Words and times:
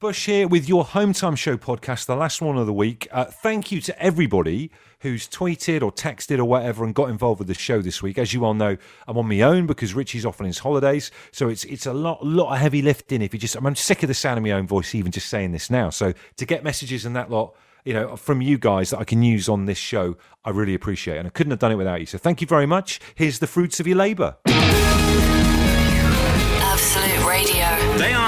Bush 0.00 0.26
here 0.26 0.46
with 0.46 0.68
your 0.68 0.84
Home 0.84 1.12
Time 1.12 1.34
Show 1.34 1.56
podcast, 1.56 2.06
the 2.06 2.14
last 2.14 2.40
one 2.40 2.56
of 2.56 2.66
the 2.66 2.72
week. 2.72 3.08
Uh, 3.10 3.24
thank 3.24 3.72
you 3.72 3.80
to 3.80 4.00
everybody 4.00 4.70
who's 5.00 5.26
tweeted 5.26 5.82
or 5.82 5.90
texted 5.90 6.38
or 6.38 6.44
whatever 6.44 6.84
and 6.84 6.94
got 6.94 7.10
involved 7.10 7.40
with 7.40 7.48
the 7.48 7.54
show 7.54 7.82
this 7.82 8.00
week. 8.00 8.16
As 8.16 8.32
you 8.32 8.44
all 8.44 8.54
know, 8.54 8.76
I'm 9.08 9.18
on 9.18 9.26
my 9.28 9.40
own 9.40 9.66
because 9.66 9.94
Richie's 9.94 10.24
off 10.24 10.40
on 10.40 10.46
his 10.46 10.60
holidays, 10.60 11.10
so 11.32 11.48
it's 11.48 11.64
it's 11.64 11.84
a 11.84 11.92
lot 11.92 12.24
lot 12.24 12.52
of 12.52 12.60
heavy 12.60 12.80
lifting. 12.80 13.22
If 13.22 13.34
you 13.34 13.40
just, 13.40 13.56
I'm 13.56 13.74
sick 13.74 14.04
of 14.04 14.08
the 14.08 14.14
sound 14.14 14.38
of 14.38 14.44
my 14.44 14.52
own 14.52 14.68
voice, 14.68 14.94
even 14.94 15.10
just 15.10 15.26
saying 15.28 15.50
this 15.50 15.68
now. 15.68 15.90
So 15.90 16.12
to 16.36 16.46
get 16.46 16.62
messages 16.62 17.04
and 17.04 17.16
that 17.16 17.28
lot 17.28 17.56
you 17.84 17.92
know, 17.92 18.14
from 18.14 18.40
you 18.40 18.56
guys 18.56 18.90
that 18.90 18.98
I 19.00 19.04
can 19.04 19.24
use 19.24 19.48
on 19.48 19.64
this 19.64 19.78
show, 19.78 20.16
I 20.44 20.50
really 20.50 20.74
appreciate 20.74 21.16
it. 21.16 21.18
And 21.18 21.26
I 21.26 21.30
couldn't 21.30 21.50
have 21.50 21.58
done 21.58 21.72
it 21.72 21.76
without 21.76 21.98
you. 21.98 22.06
So 22.06 22.18
thank 22.18 22.40
you 22.40 22.46
very 22.46 22.66
much. 22.66 23.00
Here's 23.16 23.40
the 23.40 23.48
fruits 23.48 23.80
of 23.80 23.86
your 23.88 23.96
labour. 23.96 24.36
Absolute 26.60 27.26
Radio. 27.26 27.47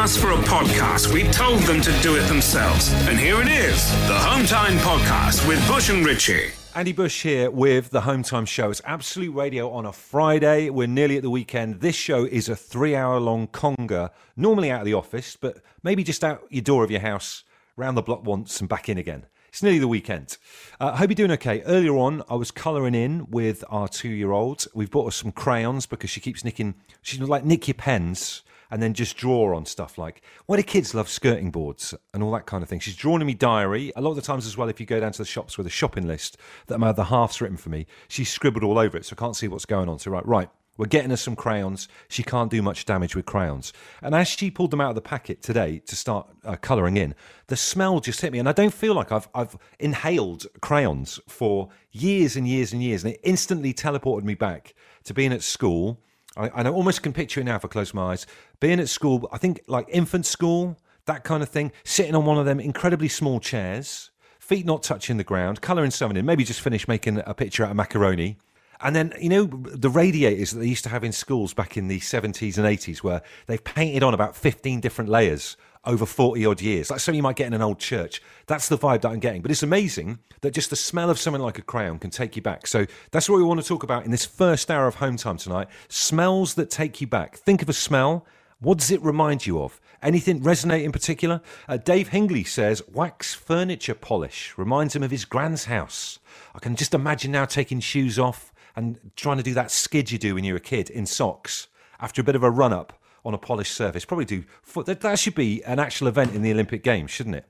Asked 0.01 0.21
for 0.21 0.31
a 0.31 0.37
podcast. 0.37 1.13
We 1.13 1.25
told 1.25 1.61
them 1.65 1.83
to 1.83 1.93
do 2.01 2.17
it 2.17 2.23
themselves. 2.23 2.91
And 3.07 3.19
here 3.19 3.39
it 3.43 3.49
is 3.49 3.87
the 4.09 4.19
Home 4.19 4.47
Time 4.47 4.79
Podcast 4.79 5.47
with 5.47 5.65
Bush 5.69 5.91
and 5.91 6.07
Richie. 6.07 6.53
Andy 6.75 6.93
Bush 6.93 7.23
here 7.23 7.51
with 7.51 7.91
the 7.91 8.01
Home 8.01 8.23
Time 8.23 8.47
Show. 8.47 8.71
It's 8.71 8.81
Absolute 8.87 9.35
Radio 9.35 9.71
on 9.71 9.85
a 9.85 9.93
Friday. 9.93 10.71
We're 10.71 10.87
nearly 10.87 11.19
at 11.19 11.23
the 11.23 11.29
weekend. 11.29 11.83
This 11.83 11.97
show 11.97 12.25
is 12.25 12.49
a 12.49 12.57
three 12.57 12.97
hour 12.97 13.21
long 13.21 13.47
conga, 13.49 14.09
normally 14.39 14.71
out 14.71 14.81
of 14.81 14.87
the 14.87 14.95
office, 14.95 15.37
but 15.37 15.59
maybe 15.83 16.03
just 16.03 16.25
out 16.25 16.45
your 16.49 16.63
door 16.63 16.83
of 16.83 16.91
your 16.91 17.01
house, 17.01 17.45
round 17.77 17.95
the 17.95 18.03
block 18.03 18.25
once 18.25 18.59
and 18.59 18.71
back 18.71 18.89
in 18.89 18.97
again. 18.97 19.27
It's 19.51 19.63
nearly 19.63 19.81
the 19.81 19.87
weekend. 19.87 20.39
I 20.81 20.87
uh, 20.87 20.97
hope 20.97 21.11
you're 21.11 21.15
doing 21.15 21.33
okay. 21.33 21.61
Earlier 21.65 21.99
on, 21.99 22.23
I 22.31 22.37
was 22.37 22.51
colouring 22.51 22.95
in 22.95 23.27
with 23.29 23.65
our 23.69 23.87
two 23.87 24.09
year 24.09 24.33
old. 24.33 24.67
We've 24.73 24.91
bought 24.91 25.05
her 25.05 25.11
some 25.11 25.31
crayons 25.31 25.85
because 25.85 26.09
she 26.09 26.23
keeps 26.23 26.43
nicking, 26.43 26.77
she's 27.03 27.21
like, 27.21 27.45
nick 27.45 27.69
your 27.69 27.75
pens 27.75 28.43
and 28.71 28.83
then 28.83 28.95
just 28.95 29.17
draw 29.17 29.55
on 29.57 29.67
stuff 29.67 29.99
like 29.99 30.23
why 30.47 30.57
do 30.57 30.63
kids 30.63 30.95
love 30.95 31.09
skirting 31.09 31.51
boards 31.51 31.95
and 32.15 32.23
all 32.23 32.33
that 32.33 32.47
kind 32.47 32.63
of 32.63 32.69
thing. 32.69 32.81
She's 32.81 32.97
drawn 32.97 33.21
in 33.21 33.27
me 33.27 33.35
diary 33.35 33.93
a 33.97 34.01
lot 34.01 34.11
of 34.11 34.17
the 34.17 34.23
times 34.23 34.47
as 34.47 34.57
well. 34.57 34.69
If 34.69 34.81
you 34.81 34.87
go 34.87 35.01
down 35.01 35.13
to 35.13 35.19
the 35.19 35.25
shops 35.25 35.59
with 35.59 35.67
a 35.67 35.71
shopping 35.71 36.07
list 36.07 36.37
that 36.67 36.81
I'm 36.81 36.95
the 36.95 37.05
halves 37.05 37.41
written 37.41 37.57
for 37.57 37.71
me, 37.71 37.87
she's 38.09 38.31
scribbled 38.31 38.65
all 38.65 38.79
over 38.79 38.97
it, 38.97 39.05
so 39.05 39.15
I 39.17 39.21
can't 39.21 39.37
see 39.37 39.49
what's 39.49 39.67
going 39.67 39.89
on. 39.89 39.99
So 39.99 40.11
right, 40.11 40.27
right, 40.27 40.51
we're 40.81 40.87
getting 40.87 41.11
her 41.11 41.17
some 41.19 41.37
crayons. 41.37 41.89
She 42.09 42.23
can't 42.23 42.51
do 42.51 42.63
much 42.63 42.87
damage 42.87 43.15
with 43.15 43.27
crayons. 43.27 43.75
And 44.01 44.15
as 44.15 44.29
she 44.29 44.51
pulled 44.51 44.71
them 44.71 44.81
out 44.81 44.89
of 44.89 44.95
the 44.95 45.03
packet 45.03 45.43
today 45.43 45.81
to 45.81 45.95
start 45.95 46.31
uh, 46.43 46.57
colouring 46.57 46.97
in, 46.97 47.15
the 47.49 47.57
smell 47.57 48.01
just 48.01 48.23
hit 48.23 48.33
me. 48.33 48.39
And 48.39 48.49
I 48.49 48.53
don't 48.53 48.73
feel 48.73 48.95
like 48.95 49.13
I've, 49.13 49.29
I've 49.35 49.59
inhaled 49.79 50.47
crayons 50.63 51.21
for 51.29 51.69
years 51.93 52.35
and 52.35 52.49
years 52.49 52.73
and 52.73 52.83
years. 52.83 53.05
And 53.05 53.13
it 53.13 53.21
instantly 53.23 53.75
teleported 53.75 54.25
me 54.25 54.35
back 54.35 54.75
to 55.05 55.13
being 55.13 55.35
at 55.35 55.43
school. 55.43 56.01
I, 56.37 56.49
I 56.49 56.69
almost 56.69 57.03
can 57.03 57.13
picture 57.13 57.41
it 57.41 57.45
now 57.45 57.57
if 57.57 57.65
I 57.65 57.69
close 57.69 57.93
my 57.93 58.13
eyes. 58.13 58.27
Being 58.61 58.81
at 58.81 58.89
school, 58.89 59.29
I 59.33 59.39
think 59.39 59.63
like 59.67 59.87
infant 59.89 60.27
school, 60.27 60.79
that 61.07 61.25
kind 61.25 61.43
of 61.43 61.49
thing, 61.49 61.73
sitting 61.85 62.15
on 62.15 62.25
one 62.25 62.39
of 62.39 62.47
them 62.47 62.61
incredibly 62.61 63.09
small 63.09 63.41
chairs, 63.41 64.11
feet 64.39 64.67
not 64.67 64.83
touching 64.83 65.17
the 65.17 65.25
ground, 65.25 65.61
colouring 65.61 65.91
something 65.91 66.17
in, 66.17 66.25
maybe 66.27 66.45
just 66.45 66.61
finish 66.61 66.87
making 66.87 67.23
a 67.27 67.35
picture 67.35 67.65
out 67.65 67.71
of 67.71 67.77
macaroni 67.77 68.39
and 68.83 68.97
then, 68.97 69.13
you 69.21 69.29
know, 69.29 69.45
the 69.45 69.91
radiators 69.91 70.53
that 70.53 70.61
they 70.61 70.67
used 70.67 70.85
to 70.85 70.91
have 70.91 71.05
in 71.05 71.13
schools 71.13 71.53
back 71.53 71.77
in 71.77 71.89
the 71.89 72.01
70s 72.01 72.57
and 72.57 72.67
80s, 72.67 72.99
where 72.99 73.23
they've 73.47 73.63
painted 73.63 74.03
on 74.03 74.15
about 74.15 74.35
15 74.35 74.81
different 74.81 75.11
layers 75.11 75.57
over 75.85 76.05
40 76.05 76.45
odd 76.45 76.61
years, 76.61 76.91
like 76.91 77.01
something 77.01 77.17
you 77.17 77.23
might 77.23 77.37
get 77.37 77.47
in 77.47 77.55
an 77.55 77.63
old 77.63 77.79
church. 77.79 78.21
That's 78.47 78.69
the 78.69 78.77
vibe 78.77 79.03
that 79.03 79.11
I'm 79.11 79.19
getting. 79.19 79.43
But 79.43 79.51
it's 79.51 79.63
amazing 79.63 80.19
that 80.43 80.53
just 80.53 80.71
the 80.71 80.77
smell 80.77 81.11
of 81.11 81.19
something 81.19 81.43
like 81.43 81.59
a 81.59 81.63
crayon 81.63 81.99
can 81.99 82.11
take 82.11 82.37
you 82.37 82.43
back. 82.43 82.67
So 82.67 82.87
that's 83.11 83.29
what 83.29 83.39
we 83.39 83.45
want 83.45 83.61
to 83.61 83.67
talk 83.67 83.83
about 83.83 84.05
in 84.05 84.11
this 84.11 84.27
first 84.27 84.71
hour 84.71 84.87
of 84.87 84.97
home 84.97 85.17
time 85.17 85.37
tonight 85.37 85.69
smells 85.89 86.55
that 86.55 86.71
take 86.71 87.01
you 87.01 87.07
back. 87.07 87.37
Think 87.37 87.63
of 87.63 87.69
a 87.69 87.73
smell. 87.75 88.27
What 88.61 88.79
does 88.79 88.91
it 88.91 89.03
remind 89.03 89.47
you 89.47 89.63
of? 89.63 89.81
Anything 90.03 90.41
resonate 90.41 90.85
in 90.85 90.93
particular? 90.93 91.41
Uh, 91.67 91.79
Dave 91.79 92.11
Hingley 92.11 92.47
says 92.47 92.83
wax 92.93 93.35
furniture 93.35 93.95
polish 93.95 94.55
reminds 94.59 94.95
him 94.95 95.03
of 95.03 95.11
his 95.11 95.25
grand's 95.25 95.65
house. 95.65 96.19
I 96.55 96.59
can 96.59 96.77
just 96.77 96.93
imagine 96.93 97.33
now 97.33 97.47
taking 97.47 97.81
shoes 97.81 98.19
off, 98.19 98.53
and 98.77 98.99
trying 99.17 99.37
to 99.37 99.43
do 99.43 99.55
that 99.55 99.71
skid 99.71 100.11
you 100.11 100.19
do 100.19 100.35
when 100.35 100.45
you're 100.45 100.57
a 100.57 100.61
kid 100.61 100.91
in 100.91 101.07
socks 101.07 101.69
after 102.01 102.21
a 102.21 102.25
bit 102.25 102.37
of 102.37 102.43
a 102.43 102.51
run 102.51 102.73
up 102.73 103.00
on 103.25 103.35
a 103.35 103.39
polished 103.39 103.75
surface. 103.75 104.05
Probably 104.05 104.25
do 104.25 104.45
foot. 104.63 104.87
That, 104.87 105.01
that 105.01 105.19
should 105.19 105.35
be 105.35 105.63
an 105.65 105.79
actual 105.79 106.09
event 106.09 106.35
in 106.35 106.43
the 106.43 106.53
Olympic 106.53 106.83
Games, 106.83 107.11
shouldn't 107.11 107.37
it? 107.37 107.47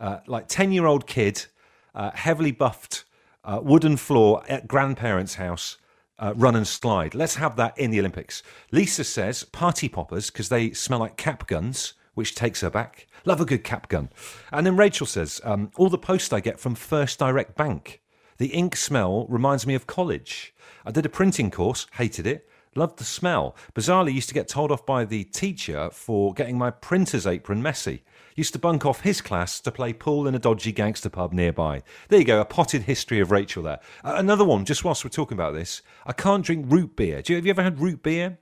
Uh, 0.00 0.18
like 0.26 0.48
10 0.48 0.72
year 0.72 0.86
old 0.86 1.06
kid, 1.06 1.46
uh, 1.94 2.10
heavily 2.14 2.52
buffed, 2.52 3.04
uh, 3.44 3.60
wooden 3.62 3.96
floor 3.96 4.42
at 4.48 4.68
grandparents' 4.68 5.34
house. 5.34 5.78
Uh, 6.16 6.32
run 6.36 6.54
and 6.54 6.68
slide. 6.68 7.12
Let's 7.12 7.34
have 7.34 7.56
that 7.56 7.76
in 7.76 7.90
the 7.90 7.98
Olympics. 7.98 8.44
Lisa 8.70 9.02
says 9.02 9.42
party 9.42 9.88
poppers 9.88 10.30
because 10.30 10.48
they 10.48 10.70
smell 10.70 11.00
like 11.00 11.16
cap 11.16 11.48
guns, 11.48 11.94
which 12.14 12.36
takes 12.36 12.60
her 12.60 12.70
back. 12.70 13.08
Love 13.24 13.40
a 13.40 13.44
good 13.44 13.64
cap 13.64 13.88
gun. 13.88 14.10
And 14.52 14.64
then 14.64 14.76
Rachel 14.76 15.08
says 15.08 15.40
um, 15.42 15.72
all 15.76 15.88
the 15.88 15.98
posts 15.98 16.32
I 16.32 16.38
get 16.38 16.60
from 16.60 16.76
First 16.76 17.18
Direct 17.18 17.56
Bank. 17.56 18.00
The 18.38 18.48
ink 18.48 18.76
smell 18.76 19.26
reminds 19.28 19.66
me 19.66 19.74
of 19.74 19.88
college. 19.88 20.54
I 20.84 20.90
did 20.90 21.06
a 21.06 21.08
printing 21.08 21.50
course, 21.50 21.86
hated 21.94 22.26
it, 22.26 22.48
loved 22.76 22.98
the 22.98 23.04
smell. 23.04 23.56
Bizarrely, 23.74 24.12
used 24.12 24.28
to 24.28 24.34
get 24.34 24.48
told 24.48 24.70
off 24.70 24.84
by 24.86 25.04
the 25.04 25.24
teacher 25.24 25.90
for 25.90 26.32
getting 26.34 26.58
my 26.58 26.70
printer's 26.70 27.26
apron 27.26 27.62
messy. 27.62 28.02
Used 28.36 28.52
to 28.54 28.58
bunk 28.58 28.84
off 28.84 29.02
his 29.02 29.20
class 29.20 29.60
to 29.60 29.70
play 29.70 29.92
pool 29.92 30.26
in 30.26 30.34
a 30.34 30.38
dodgy 30.38 30.72
gangster 30.72 31.08
pub 31.08 31.32
nearby. 31.32 31.82
There 32.08 32.18
you 32.18 32.24
go, 32.24 32.40
a 32.40 32.44
potted 32.44 32.82
history 32.82 33.20
of 33.20 33.30
Rachel 33.30 33.62
there. 33.62 33.80
Uh, 34.02 34.14
another 34.16 34.44
one, 34.44 34.64
just 34.64 34.84
whilst 34.84 35.04
we're 35.04 35.10
talking 35.10 35.36
about 35.36 35.54
this, 35.54 35.82
I 36.04 36.12
can't 36.12 36.44
drink 36.44 36.66
root 36.68 36.96
beer. 36.96 37.22
You, 37.26 37.36
have 37.36 37.46
you 37.46 37.50
ever 37.50 37.62
had 37.62 37.80
root 37.80 38.02
beer? 38.02 38.38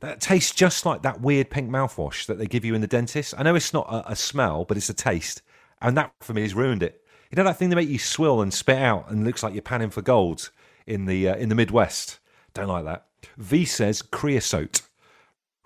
That 0.00 0.20
tastes 0.20 0.54
just 0.54 0.84
like 0.84 1.02
that 1.02 1.20
weird 1.20 1.48
pink 1.48 1.70
mouthwash 1.70 2.26
that 2.26 2.38
they 2.38 2.46
give 2.46 2.64
you 2.64 2.74
in 2.74 2.80
the 2.80 2.86
dentist. 2.86 3.34
I 3.38 3.42
know 3.42 3.54
it's 3.54 3.72
not 3.72 3.86
a, 3.88 4.12
a 4.12 4.16
smell, 4.16 4.64
but 4.64 4.76
it's 4.76 4.90
a 4.90 4.94
taste. 4.94 5.42
And 5.80 5.96
that 5.96 6.12
for 6.20 6.34
me 6.34 6.42
has 6.42 6.54
ruined 6.54 6.82
it. 6.82 7.02
You 7.30 7.36
know 7.36 7.44
that 7.44 7.56
thing 7.56 7.70
that 7.70 7.76
make 7.76 7.88
you 7.88 7.98
swill 7.98 8.40
and 8.40 8.52
spit 8.52 8.78
out 8.78 9.10
and 9.10 9.24
looks 9.24 9.42
like 9.42 9.52
you're 9.52 9.62
panning 9.62 9.90
for 9.90 10.02
gold 10.02 10.50
in 10.86 11.06
the 11.06 11.28
uh, 11.28 11.36
in 11.36 11.48
the 11.48 11.54
Midwest. 11.54 12.18
Don't 12.56 12.68
like 12.68 12.84
that. 12.84 13.06
V 13.36 13.64
says 13.64 14.02
creosote. 14.02 14.82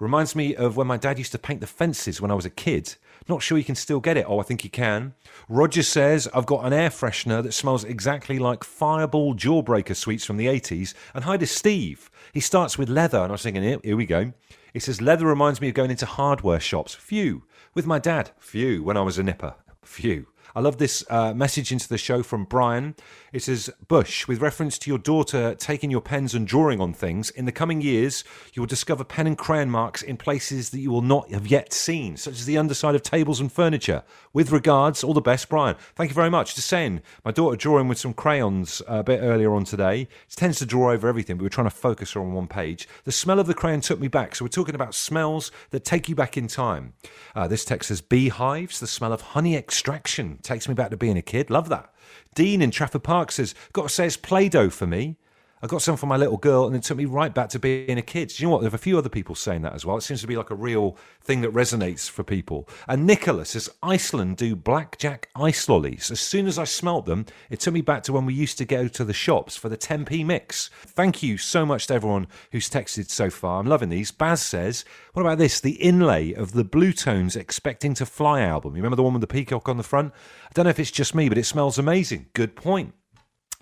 Reminds 0.01 0.35
me 0.35 0.57
of 0.57 0.77
when 0.77 0.87
my 0.87 0.97
dad 0.97 1.19
used 1.19 1.33
to 1.33 1.39
paint 1.39 1.61
the 1.61 1.67
fences 1.67 2.21
when 2.21 2.31
I 2.31 2.35
was 2.35 2.47
a 2.47 2.51
kid. 2.51 2.97
Not 3.29 3.43
sure 3.43 3.59
you 3.59 3.65
can 3.65 3.75
still 3.75 4.01
get 4.01 4.17
it. 4.17 4.25
Oh, 4.27 4.41
I 4.41 4.43
think 4.43 4.65
you 4.65 4.71
can. 4.71 5.15
Roger 5.49 5.83
says, 5.83 6.27
I've 6.35 6.47
got 6.47 6.65
an 6.65 6.73
air 6.73 6.89
freshener 6.89 7.43
that 7.43 7.53
smells 7.53 7.85
exactly 7.85 8.39
like 8.39 8.65
Fireball 8.65 9.35
Jawbreaker 9.35 9.95
sweets 9.95 10.25
from 10.25 10.39
the 10.39 10.47
80s. 10.47 10.95
And 11.15 11.25
hi 11.25 11.37
to 11.37 11.47
Steve. 11.47 12.11
He 12.33 12.41
starts 12.41 12.79
with 12.79 12.89
leather. 12.89 13.19
And 13.19 13.31
I 13.31 13.33
was 13.33 13.43
thinking, 13.43 13.63
here, 13.63 13.79
here 13.85 13.97
we 13.97 14.07
go. 14.07 14.33
He 14.73 14.81
says, 14.81 15.03
leather 15.03 15.27
reminds 15.27 15.61
me 15.61 15.69
of 15.69 15.75
going 15.75 15.91
into 15.91 16.07
hardware 16.07 16.61
shops. 16.61 16.95
Phew. 16.95 17.45
With 17.75 17.87
my 17.87 17.99
dad. 17.99 18.31
Phew. 18.39 18.83
When 18.83 18.97
I 18.97 19.03
was 19.03 19.19
a 19.19 19.23
nipper. 19.23 19.55
Phew. 19.85 20.27
I 20.55 20.61
love 20.61 20.79
this 20.79 21.05
uh, 21.09 21.33
message 21.35 21.71
into 21.71 21.89
the 21.89 21.99
show 21.99 22.23
from 22.23 22.45
Brian. 22.45 22.97
It 23.33 23.43
says, 23.43 23.71
Bush, 23.87 24.27
with 24.27 24.41
reference 24.41 24.79
to 24.79 24.91
your 24.91 24.99
daughter 24.99 25.55
taking 25.55 25.91
your 25.91 26.01
pens 26.01 26.35
and 26.35 26.47
drawing 26.47 26.81
on 26.81 26.93
things, 26.93 27.31
in 27.31 27.45
the 27.45 27.53
coming 27.53 27.81
years, 27.81 28.25
you 28.53 28.63
will 28.63 28.67
discover 28.67 29.05
pen 29.05 29.27
and 29.27 29.39
crayon 29.39 29.71
marks 29.71 30.03
in 30.03 30.17
places 30.17 30.71
that 30.71 30.81
you 30.81 30.91
will 30.91 31.03
not 31.03 31.31
have 31.31 31.47
yet 31.47 31.73
seen, 31.73 32.17
such 32.17 32.35
as 32.35 32.47
the 32.47 32.59
underside 32.59 32.95
of 32.95 33.03
tables 33.03 33.41
and 33.41 33.53
furniture. 33.53 34.03
With 34.33 34.51
regards, 34.51 35.05
all 35.05 35.15
the 35.15 35.21
best, 35.21 35.49
Brian. 35.49 35.77
Thank 35.95 36.11
you 36.11 36.15
very 36.15 36.31
much. 36.31 36.55
Just 36.55 36.69
saying, 36.69 37.03
my 37.25 37.31
daughter 37.31 37.57
drawing 37.57 37.89
with 37.89 37.99
some 37.99 38.15
crayons 38.15 38.83
uh, 38.89 38.95
a 38.95 39.05
bit 39.05 39.21
earlier 39.21 39.55
on 39.55 39.65
today. 39.65 40.09
She 40.29 40.37
tends 40.37 40.59
to 40.59 40.67
draw 40.67 40.91
over 40.91 41.09
everything, 41.09 41.37
but 41.37 41.45
we're 41.45 41.49
trying 41.49 41.69
to 41.69 41.75
focus 41.75 42.13
her 42.13 42.21
on 42.21 42.33
one 42.33 42.49
page. 42.49 42.89
The 43.05 43.13
smell 43.13 43.39
of 43.39 43.47
the 43.47 43.55
crayon 43.55 43.81
took 43.81 44.01
me 44.01 44.09
back. 44.09 44.35
So 44.35 44.45
we're 44.45 44.51
talking 44.51 44.75
about 44.75 44.95
smells 44.95 45.53
that 45.71 45.85
take 45.85 46.09
you 46.09 46.15
back 46.15 46.37
in 46.37 46.49
time. 46.49 46.95
Uh, 47.35 47.47
this 47.47 47.65
text 47.65 47.89
says 47.89 48.01
beehives, 48.01 48.81
the 48.81 48.87
smell 48.87 49.13
of 49.13 49.21
honey 49.21 49.57
extraction 49.57 50.39
takes 50.43 50.69
me 50.69 50.75
back 50.75 50.91
to 50.91 50.97
being 50.97 51.17
a 51.17 51.23
kid. 51.23 51.51
Love 51.51 51.69
that. 51.69 51.93
Dean 52.35 52.63
in 52.63 52.71
Trafford 52.71 53.03
Park 53.03 53.33
says, 53.33 53.55
Got 53.73 53.85
to 53.85 53.89
say 53.89 54.07
it's 54.07 54.17
Play 54.17 54.49
Doh 54.49 54.71
for 54.71 54.87
me. 54.87 55.17
I 55.63 55.67
got 55.67 55.83
some 55.83 55.99
for 55.99 56.07
my 56.07 56.17
little 56.17 56.39
girl, 56.39 56.67
and 56.67 56.75
it 56.75 56.83
took 56.83 56.97
me 56.97 57.05
right 57.05 57.35
back 57.35 57.51
to 57.51 57.59
being 57.59 57.99
a 57.99 58.03
kid. 58.03 58.29
Do 58.29 58.43
you 58.43 58.47
know 58.47 58.53
what? 58.53 58.63
There 58.63 58.67
have 58.71 58.75
a 58.75 58.79
few 58.79 58.97
other 58.97 59.11
people 59.11 59.35
saying 59.35 59.61
that 59.63 59.75
as 59.75 59.85
well. 59.85 59.99
It 59.99 60.01
seems 60.01 60.23
to 60.23 60.27
be 60.27 60.37
like 60.37 60.49
a 60.49 60.55
real 60.55 60.97
thing 61.21 61.43
that 61.43 61.53
resonates 61.53 62.09
for 62.09 62.25
people. 62.25 62.67
And 62.89 63.07
Nicholas 63.07 63.51
says 63.51 63.69
Iceland 63.83 64.39
do 64.39 64.57
blackjack 64.57 65.29
ice 65.37 65.69
lollies. 65.69 66.11
As 66.11 66.19
soon 66.19 66.47
as 66.47 66.59
I 66.59 66.65
smelt 66.65 67.05
them, 67.05 67.27
it 67.51 67.61
took 67.61 67.75
me 67.75 67.83
back 67.83 68.03
to 68.05 68.13
when 68.15 68.25
we 68.25 68.33
used 68.33 68.57
to 68.57 68.65
go 68.65 68.89
to 68.89 69.05
the 69.05 69.13
shops 69.13 69.55
for 69.55 69.69
the 69.69 69.77
10p 69.77 70.25
mix. 70.25 70.71
Thank 70.87 71.23
you 71.23 71.37
so 71.37 71.67
much 71.67 71.89
to 71.89 71.95
everyone 71.95 72.27
who's 72.53 72.71
texted 72.71 73.11
so 73.11 73.29
far. 73.29 73.61
I'm 73.61 73.67
loving 73.67 73.91
these. 73.91 74.11
Baz 74.11 74.41
says, 74.41 74.87
What 75.13 75.23
about 75.23 75.37
this? 75.37 75.61
The 75.61 75.73
inlay 75.73 76.33
of 76.33 76.53
the 76.53 76.65
Bluetones 76.65 77.37
Expecting 77.37 77.93
to 77.95 78.07
Fly 78.07 78.41
album. 78.41 78.77
You 78.77 78.83
remember 78.83 78.97
the 78.97 79.03
one 79.03 79.13
with 79.13 79.21
the 79.21 79.27
peacock 79.27 79.69
on 79.69 79.77
the 79.77 79.83
front? 79.83 80.15
I 80.49 80.53
don't 80.55 80.65
know 80.65 80.71
if 80.71 80.81
it's 80.81 80.91
just 80.91 81.15
me, 81.15 81.29
but 81.29 81.37
it 81.37 81.45
smells 81.45 81.79
amazing. 81.79 82.29
Good 82.33 82.57
point. 82.57 82.95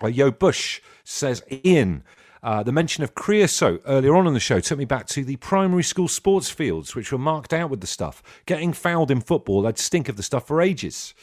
Uh, 0.01 0.07
Yo 0.07 0.31
Bush 0.31 0.81
says, 1.03 1.43
Ian, 1.65 2.03
uh, 2.41 2.63
the 2.63 2.71
mention 2.71 3.03
of 3.03 3.15
creosote 3.15 3.81
earlier 3.85 4.15
on 4.15 4.27
in 4.27 4.33
the 4.33 4.39
show 4.39 4.59
took 4.59 4.77
me 4.79 4.85
back 4.85 5.07
to 5.07 5.25
the 5.25 5.35
primary 5.37 5.83
school 5.83 6.07
sports 6.07 6.49
fields, 6.49 6.95
which 6.95 7.11
were 7.11 7.17
marked 7.17 7.53
out 7.53 7.69
with 7.69 7.81
the 7.81 7.87
stuff. 7.87 8.23
Getting 8.45 8.71
fouled 8.71 9.11
in 9.11 9.19
football, 9.19 9.67
I'd 9.67 9.77
stink 9.77 10.07
of 10.07 10.15
the 10.15 10.23
stuff 10.23 10.47
for 10.47 10.61
ages. 10.61 11.13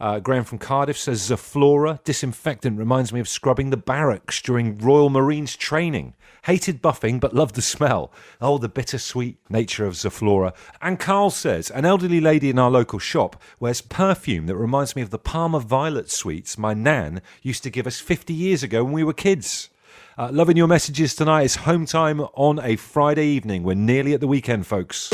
Uh, 0.00 0.18
Graham 0.18 0.44
from 0.44 0.56
Cardiff 0.56 0.96
says 0.96 1.28
Zoflora 1.28 2.02
disinfectant 2.04 2.78
reminds 2.78 3.12
me 3.12 3.20
of 3.20 3.28
scrubbing 3.28 3.68
the 3.68 3.76
barracks 3.76 4.40
during 4.40 4.78
Royal 4.78 5.10
Marines 5.10 5.56
training. 5.56 6.14
Hated 6.44 6.80
buffing, 6.80 7.20
but 7.20 7.34
loved 7.34 7.54
the 7.54 7.60
smell. 7.60 8.10
Oh, 8.40 8.56
the 8.56 8.68
bittersweet 8.68 9.36
nature 9.50 9.84
of 9.84 9.92
Zoflora. 9.92 10.54
And 10.80 10.98
Carl 10.98 11.28
says 11.28 11.70
an 11.70 11.84
elderly 11.84 12.20
lady 12.20 12.48
in 12.48 12.58
our 12.58 12.70
local 12.70 12.98
shop 12.98 13.40
wears 13.58 13.82
perfume 13.82 14.46
that 14.46 14.56
reminds 14.56 14.96
me 14.96 15.02
of 15.02 15.10
the 15.10 15.18
Parma 15.18 15.60
Violet 15.60 16.10
sweets 16.10 16.56
my 16.56 16.72
nan 16.72 17.20
used 17.42 17.62
to 17.64 17.70
give 17.70 17.86
us 17.86 18.00
50 18.00 18.32
years 18.32 18.62
ago 18.62 18.82
when 18.82 18.94
we 18.94 19.04
were 19.04 19.12
kids. 19.12 19.68
Uh, 20.16 20.30
loving 20.32 20.56
your 20.56 20.66
messages 20.66 21.14
tonight. 21.14 21.42
It's 21.42 21.56
home 21.56 21.84
time 21.84 22.20
on 22.20 22.58
a 22.60 22.76
Friday 22.76 23.26
evening. 23.26 23.64
We're 23.64 23.74
nearly 23.74 24.14
at 24.14 24.20
the 24.20 24.26
weekend, 24.26 24.66
folks. 24.66 25.10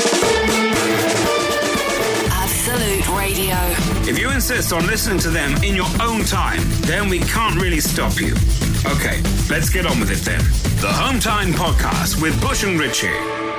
Absolute 2.79 3.17
Radio. 3.17 3.55
If 4.07 4.19
you 4.19 4.29
insist 4.29 4.71
on 4.71 4.85
listening 4.85 5.17
to 5.19 5.31
them 5.31 5.51
in 5.63 5.75
your 5.75 5.87
own 5.99 6.23
time, 6.23 6.59
then 6.81 7.09
we 7.09 7.17
can't 7.21 7.59
really 7.59 7.79
stop 7.79 8.21
you. 8.21 8.35
Okay, 8.85 9.19
let's 9.49 9.71
get 9.71 9.87
on 9.87 9.99
with 9.99 10.11
it 10.11 10.19
then. 10.19 10.43
The 10.79 10.93
Home 10.93 11.19
Time 11.19 11.53
Podcast 11.53 12.21
with 12.21 12.39
Bush 12.39 12.63
and 12.63 12.79
Richie. 12.79 13.07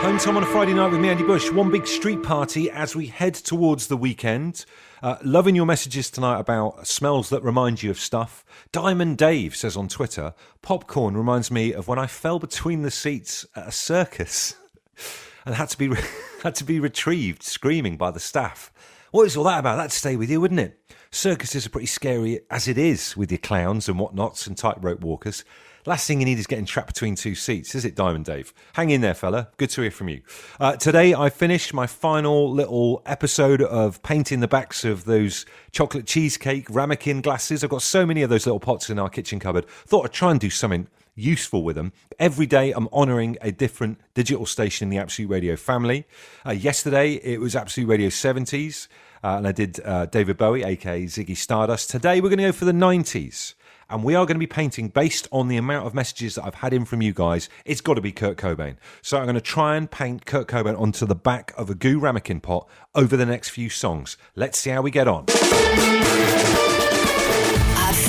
Home 0.02 0.18
time 0.18 0.36
on 0.36 0.44
a 0.44 0.46
Friday 0.46 0.72
night 0.72 0.92
with 0.92 1.00
me, 1.00 1.08
Andy 1.08 1.24
Bush. 1.24 1.50
One 1.50 1.68
big 1.68 1.84
street 1.84 2.22
party 2.22 2.70
as 2.70 2.94
we 2.94 3.06
head 3.06 3.34
towards 3.34 3.88
the 3.88 3.96
weekend. 3.96 4.64
Uh, 5.02 5.16
loving 5.24 5.56
your 5.56 5.66
messages 5.66 6.10
tonight 6.10 6.38
about 6.38 6.86
smells 6.86 7.28
that 7.30 7.42
remind 7.42 7.82
you 7.82 7.90
of 7.90 7.98
stuff. 7.98 8.44
Diamond 8.70 9.18
Dave 9.18 9.56
says 9.56 9.76
on 9.76 9.88
Twitter, 9.88 10.32
popcorn 10.62 11.16
reminds 11.16 11.50
me 11.50 11.72
of 11.72 11.88
when 11.88 11.98
I 11.98 12.06
fell 12.06 12.38
between 12.38 12.82
the 12.82 12.92
seats 12.92 13.44
at 13.56 13.66
a 13.66 13.72
circus 13.72 14.54
and 15.44 15.56
had 15.56 15.70
to 15.70 15.76
be 15.76 15.90
had 16.44 16.54
to 16.54 16.62
be 16.64 16.78
retrieved 16.78 17.42
screaming 17.42 17.96
by 17.96 18.12
the 18.12 18.20
staff. 18.20 18.72
What 19.10 19.24
is 19.24 19.38
all 19.38 19.44
that 19.44 19.60
about? 19.60 19.76
That'd 19.76 19.92
stay 19.92 20.16
with 20.16 20.30
you, 20.30 20.38
wouldn't 20.38 20.60
it? 20.60 20.78
Circuses 21.10 21.66
are 21.66 21.70
pretty 21.70 21.86
scary 21.86 22.40
as 22.50 22.68
it 22.68 22.76
is 22.76 23.16
with 23.16 23.30
your 23.30 23.38
clowns 23.38 23.88
and 23.88 23.98
whatnots 23.98 24.46
and 24.46 24.54
tightrope 24.54 25.00
walkers. 25.00 25.44
Last 25.86 26.06
thing 26.06 26.20
you 26.20 26.26
need 26.26 26.38
is 26.38 26.46
getting 26.46 26.66
trapped 26.66 26.92
between 26.92 27.14
two 27.14 27.34
seats, 27.34 27.74
is 27.74 27.86
it, 27.86 27.94
Diamond 27.94 28.26
Dave? 28.26 28.52
Hang 28.74 28.90
in 28.90 29.00
there, 29.00 29.14
fella. 29.14 29.48
Good 29.56 29.70
to 29.70 29.80
hear 29.80 29.90
from 29.90 30.10
you. 30.10 30.20
Uh, 30.60 30.76
today, 30.76 31.14
I 31.14 31.30
finished 31.30 31.72
my 31.72 31.86
final 31.86 32.52
little 32.52 33.00
episode 33.06 33.62
of 33.62 34.02
painting 34.02 34.40
the 34.40 34.48
backs 34.48 34.84
of 34.84 35.06
those 35.06 35.46
chocolate 35.72 36.06
cheesecake 36.06 36.68
ramekin 36.68 37.22
glasses. 37.22 37.64
I've 37.64 37.70
got 37.70 37.80
so 37.80 38.04
many 38.04 38.20
of 38.20 38.28
those 38.28 38.44
little 38.44 38.60
pots 38.60 38.90
in 38.90 38.98
our 38.98 39.08
kitchen 39.08 39.38
cupboard. 39.38 39.66
Thought 39.66 40.04
I'd 40.04 40.12
try 40.12 40.32
and 40.32 40.40
do 40.40 40.50
something 40.50 40.86
useful 41.18 41.62
with 41.62 41.76
them. 41.76 41.92
Every 42.18 42.46
day, 42.46 42.72
I'm 42.72 42.88
honouring 42.88 43.36
a 43.40 43.50
different 43.50 44.00
digital 44.14 44.46
station 44.46 44.86
in 44.86 44.90
the 44.90 44.98
Absolute 44.98 45.28
Radio 45.28 45.56
family. 45.56 46.06
Uh, 46.46 46.52
yesterday, 46.52 47.14
it 47.14 47.40
was 47.40 47.56
Absolute 47.56 47.88
Radio 47.88 48.08
70s, 48.08 48.88
uh, 49.22 49.36
and 49.36 49.46
I 49.46 49.52
did 49.52 49.80
uh, 49.84 50.06
David 50.06 50.36
Bowie, 50.36 50.62
aka 50.62 51.04
Ziggy 51.04 51.36
Stardust. 51.36 51.90
Today, 51.90 52.20
we're 52.20 52.28
going 52.28 52.38
to 52.38 52.44
go 52.44 52.52
for 52.52 52.64
the 52.64 52.72
90s. 52.72 53.54
And 53.90 54.04
we 54.04 54.14
are 54.14 54.26
going 54.26 54.34
to 54.34 54.38
be 54.38 54.46
painting 54.46 54.88
based 54.88 55.28
on 55.32 55.48
the 55.48 55.56
amount 55.56 55.86
of 55.86 55.94
messages 55.94 56.34
that 56.34 56.44
I've 56.44 56.56
had 56.56 56.74
in 56.74 56.84
from 56.84 57.00
you 57.00 57.14
guys. 57.14 57.48
It's 57.64 57.80
got 57.80 57.94
to 57.94 58.02
be 58.02 58.12
Kurt 58.12 58.36
Cobain. 58.36 58.76
So 59.00 59.16
I'm 59.16 59.24
going 59.24 59.34
to 59.34 59.40
try 59.40 59.76
and 59.76 59.90
paint 59.90 60.26
Kurt 60.26 60.46
Cobain 60.46 60.78
onto 60.78 61.06
the 61.06 61.14
back 61.14 61.54
of 61.56 61.70
a 61.70 61.74
Gü 61.74 61.98
ramekin 61.98 62.42
pot 62.42 62.68
over 62.94 63.16
the 63.16 63.24
next 63.24 63.48
few 63.48 63.70
songs. 63.70 64.18
Let's 64.36 64.58
see 64.58 64.68
how 64.68 64.82
we 64.82 64.90
get 64.90 65.08
on. 65.08 65.24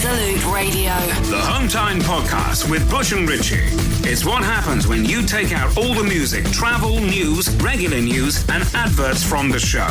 Absolute 0.02 0.54
Radio. 0.54 0.94
The 1.30 1.42
Home 1.42 1.68
Time 1.68 2.00
Podcast 2.00 2.72
with 2.72 2.90
Bush 2.90 3.12
and 3.12 3.28
Richie. 3.28 3.68
It's 4.10 4.24
what 4.24 4.46
happens 4.46 4.88
when 4.88 5.04
you 5.04 5.22
take 5.24 5.52
out 5.52 5.78
all 5.78 5.94
the 5.94 6.06
music, 6.06 6.46
travel, 6.52 7.02
news, 7.02 7.54
regular 7.56 8.00
news, 8.00 8.48
and 8.48 8.64
adverts 8.74 9.26
from 9.26 9.50
the 9.50 9.60
show. 9.60 9.90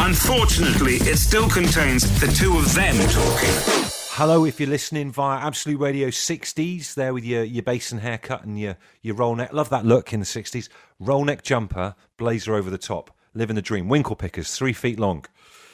Unfortunately, 0.00 0.94
it 0.94 1.18
still 1.18 1.48
contains 1.48 2.02
the 2.18 2.26
two 2.26 2.58
of 2.58 2.74
them 2.74 2.96
talking. 2.96 3.88
Hello, 4.16 4.46
if 4.46 4.58
you're 4.58 4.68
listening 4.68 5.12
via 5.12 5.38
Absolute 5.38 5.78
Radio 5.78 6.08
60s, 6.08 6.94
there 6.94 7.14
with 7.14 7.24
your, 7.24 7.44
your 7.44 7.62
bass 7.62 7.92
and 7.92 8.00
haircut 8.00 8.42
and 8.42 8.58
your, 8.58 8.76
your 9.02 9.14
roll 9.14 9.36
neck. 9.36 9.52
Love 9.52 9.68
that 9.68 9.86
look 9.86 10.12
in 10.12 10.18
the 10.18 10.26
60s. 10.26 10.68
Roll 10.98 11.24
neck 11.24 11.44
jumper, 11.44 11.94
blazer 12.16 12.56
over 12.56 12.68
the 12.68 12.78
top. 12.78 13.12
Living 13.32 13.54
the 13.54 13.62
dream. 13.62 13.88
Winkle 13.88 14.16
pickers, 14.16 14.56
three 14.56 14.72
feet 14.72 14.98
long. 14.98 15.24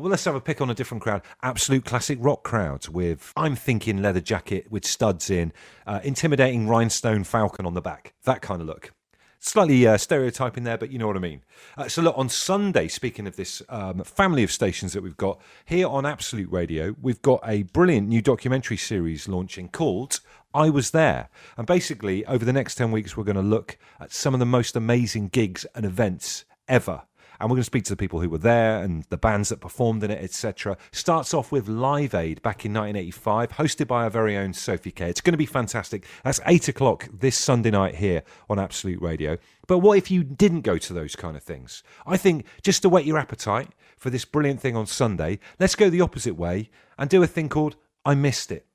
Well, 0.03 0.11
let's 0.11 0.25
have 0.25 0.35
a 0.35 0.41
pick 0.41 0.61
on 0.61 0.69
a 0.69 0.75
different 0.75 1.01
crowd. 1.01 1.23
Absolute 1.45 1.85
classic 1.85 2.19
rock 2.21 2.43
crowd 2.43 2.89
with, 2.89 3.33
I'm 3.37 3.55
thinking, 3.55 4.03
leather 4.03 4.21
jacket 4.21 4.67
with 4.69 4.85
studs 4.85 5.31
in, 5.31 5.53
uh, 5.87 6.01
intimidating 6.03 6.67
rhinestone 6.67 7.23
falcon 7.23 7.67
on 7.67 7.75
the 7.75 7.81
back. 7.81 8.13
That 8.25 8.43
kind 8.43 8.61
of 8.61 8.67
look. 8.67 8.93
Slightly 9.39 9.87
uh, 9.87 9.97
stereotyping 9.97 10.65
there, 10.65 10.77
but 10.77 10.91
you 10.91 10.99
know 10.99 11.07
what 11.07 11.15
I 11.15 11.21
mean. 11.21 11.45
Uh, 11.79 11.87
so, 11.87 12.03
look, 12.03 12.19
on 12.19 12.29
Sunday, 12.29 12.89
speaking 12.89 13.29
of 13.29 13.37
this 13.37 13.63
um, 13.69 14.03
family 14.03 14.43
of 14.43 14.51
stations 14.51 14.93
that 14.95 15.05
we've 15.05 15.17
got 15.17 15.41
here 15.67 15.87
on 15.87 16.05
Absolute 16.05 16.51
Radio, 16.51 16.97
we've 17.01 17.23
got 17.23 17.41
a 17.47 17.63
brilliant 17.63 18.09
new 18.09 18.23
documentary 18.23 18.79
series 18.79 19.29
launching 19.29 19.69
called 19.69 20.19
I 20.53 20.69
Was 20.69 20.91
There. 20.91 21.29
And 21.57 21.65
basically, 21.65 22.27
over 22.27 22.45
the 22.45 22.53
next 22.53 22.75
10 22.75 22.91
weeks, 22.91 23.17
we're 23.17 23.23
going 23.23 23.37
to 23.37 23.41
look 23.41 23.79
at 24.01 24.11
some 24.11 24.35
of 24.35 24.41
the 24.41 24.47
most 24.47 24.75
amazing 24.75 25.29
gigs 25.29 25.65
and 25.77 25.87
events 25.87 26.45
ever 26.67 27.03
and 27.43 27.51
we're 27.51 27.57
going 27.57 27.63
to 27.63 27.65
speak 27.65 27.83
to 27.83 27.93
the 27.93 27.97
people 27.97 28.21
who 28.21 28.31
were 28.31 28.39
there 28.39 28.81
and 28.85 29.03
the 29.11 29.17
bands 29.17 29.49
that 29.49 29.61
performed 29.61 30.05
in 30.05 30.13
it, 30.13 30.23
etc. 30.23 30.77
Starts 30.93 31.35
off 31.35 31.51
with 31.51 31.67
Live 31.67 32.15
Aid 32.15 32.41
back 32.41 32.65
in 32.65 32.73
1985, 32.73 33.51
hosted 33.55 33.89
by 33.89 34.05
our 34.05 34.11
very 34.11 34.37
own 34.37 34.53
Sophie 34.53 34.93
K. 34.93 35.11
It's 35.11 35.21
going 35.21 35.33
to 35.33 35.39
be 35.39 35.45
fantastic. 35.45 36.07
That's 36.23 36.39
eight 36.47 36.69
o'clock 36.69 37.09
this 37.13 37.37
Sunday 37.37 37.73
night 37.73 37.97
here 37.97 38.23
on 38.49 38.61
Absolute 38.61 39.03
Radio. 39.03 39.39
But 39.67 39.79
what 39.79 39.99
if 39.99 40.09
you 40.09 40.23
didn't 40.23 40.61
go 40.61 40.79
to 40.79 40.93
those 40.93 41.17
kind 41.17 41.37
of 41.37 41.43
things? 41.43 41.83
I 42.07 42.17
think 42.17 42.47
just 42.63 42.83
to 42.83 42.89
whet 42.89 43.07
your 43.07 43.19
appetite 43.19 43.71
for 43.97 44.09
this 44.09 44.25
brilliant 44.25 44.61
thing 44.61 44.77
on 44.77 44.87
Sunday, 44.87 45.41
let's 45.59 45.75
go 45.75 45.91
the 45.91 46.01
opposite 46.01 46.35
way 46.35 46.71
and 46.97 47.11
do 47.11 47.25
a 47.25 47.27
thing 47.27 47.49
called 47.49 47.75
I 48.05 48.15
Missed 48.15 48.53
It. 48.53 48.67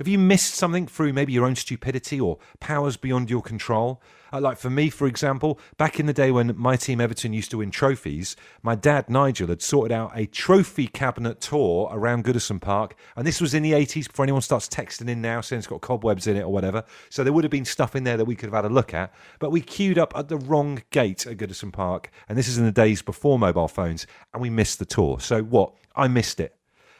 Have 0.00 0.08
you 0.08 0.18
missed 0.18 0.54
something 0.54 0.86
through 0.86 1.12
maybe 1.12 1.34
your 1.34 1.44
own 1.44 1.56
stupidity 1.56 2.18
or 2.18 2.38
powers 2.58 2.96
beyond 2.96 3.28
your 3.28 3.42
control? 3.42 4.00
Uh, 4.32 4.40
like 4.40 4.56
for 4.56 4.70
me, 4.70 4.88
for 4.88 5.06
example, 5.06 5.60
back 5.76 6.00
in 6.00 6.06
the 6.06 6.14
day 6.14 6.30
when 6.30 6.56
my 6.56 6.74
team 6.74 7.02
Everton 7.02 7.34
used 7.34 7.50
to 7.50 7.58
win 7.58 7.70
trophies, 7.70 8.34
my 8.62 8.74
dad 8.74 9.10
Nigel 9.10 9.48
had 9.48 9.60
sorted 9.60 9.92
out 9.92 10.12
a 10.14 10.24
trophy 10.24 10.86
cabinet 10.86 11.42
tour 11.42 11.90
around 11.92 12.24
Goodison 12.24 12.62
Park. 12.62 12.96
And 13.14 13.26
this 13.26 13.42
was 13.42 13.52
in 13.52 13.62
the 13.62 13.72
80s 13.72 14.08
before 14.08 14.22
anyone 14.22 14.40
starts 14.40 14.68
texting 14.68 15.06
in 15.06 15.20
now 15.20 15.42
saying 15.42 15.58
it's 15.58 15.66
got 15.68 15.82
cobwebs 15.82 16.26
in 16.26 16.34
it 16.34 16.44
or 16.44 16.48
whatever. 16.50 16.82
So 17.10 17.22
there 17.22 17.34
would 17.34 17.44
have 17.44 17.50
been 17.50 17.66
stuff 17.66 17.94
in 17.94 18.04
there 18.04 18.16
that 18.16 18.24
we 18.24 18.36
could 18.36 18.46
have 18.46 18.64
had 18.64 18.70
a 18.70 18.74
look 18.74 18.94
at. 18.94 19.12
But 19.38 19.50
we 19.50 19.60
queued 19.60 19.98
up 19.98 20.14
at 20.16 20.28
the 20.28 20.38
wrong 20.38 20.82
gate 20.88 21.26
at 21.26 21.36
Goodison 21.36 21.74
Park. 21.74 22.10
And 22.26 22.38
this 22.38 22.48
is 22.48 22.56
in 22.56 22.64
the 22.64 22.72
days 22.72 23.02
before 23.02 23.38
mobile 23.38 23.68
phones. 23.68 24.06
And 24.32 24.40
we 24.40 24.48
missed 24.48 24.78
the 24.78 24.86
tour. 24.86 25.20
So 25.20 25.42
what? 25.42 25.74
I 25.94 26.08
missed 26.08 26.40
it. 26.40 26.56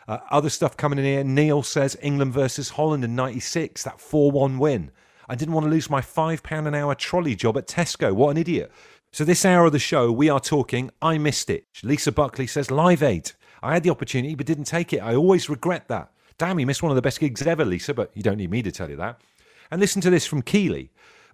Uh, 0.08 0.18
other 0.30 0.50
stuff 0.50 0.76
coming 0.76 0.98
in 0.98 1.04
here. 1.04 1.24
Neil 1.24 1.62
says 1.62 1.96
England 2.02 2.32
versus 2.32 2.70
Holland 2.70 3.04
in 3.04 3.14
96, 3.14 3.82
that 3.84 4.00
4 4.00 4.30
1 4.30 4.58
win. 4.58 4.90
I 5.28 5.34
didn't 5.36 5.54
want 5.54 5.64
to 5.66 5.70
lose 5.70 5.88
my 5.88 6.00
£5 6.00 6.66
an 6.66 6.74
hour 6.74 6.94
trolley 6.94 7.36
job 7.36 7.56
at 7.56 7.68
Tesco. 7.68 8.12
What 8.12 8.30
an 8.30 8.36
idiot. 8.36 8.72
So, 9.12 9.24
this 9.24 9.44
hour 9.44 9.66
of 9.66 9.72
the 9.72 9.78
show, 9.78 10.10
we 10.10 10.28
are 10.28 10.40
talking 10.40 10.90
I 11.02 11.18
missed 11.18 11.50
it. 11.50 11.66
Lisa 11.82 12.12
Buckley 12.12 12.46
says 12.46 12.70
Live 12.70 13.02
Aid. 13.02 13.32
I 13.62 13.74
had 13.74 13.82
the 13.82 13.90
opportunity 13.90 14.34
but 14.34 14.46
didn't 14.46 14.64
take 14.64 14.92
it. 14.92 14.98
I 14.98 15.14
always 15.14 15.48
regret 15.48 15.88
that. 15.88 16.10
Damn, 16.38 16.58
you 16.58 16.66
missed 16.66 16.82
one 16.82 16.90
of 16.90 16.96
the 16.96 17.02
best 17.02 17.20
gigs 17.20 17.42
ever, 17.42 17.64
Lisa, 17.64 17.92
but 17.92 18.10
you 18.14 18.22
don't 18.22 18.38
need 18.38 18.50
me 18.50 18.62
to 18.62 18.72
tell 18.72 18.88
you 18.88 18.96
that. 18.96 19.20
And 19.70 19.80
listen 19.80 20.00
to 20.02 20.10
this 20.10 20.26
from 20.26 20.42
Keeley. 20.42 20.90